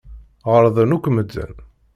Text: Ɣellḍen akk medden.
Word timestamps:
Ɣellḍen 0.51 0.95
akk 0.95 1.05
medden. 1.11 1.53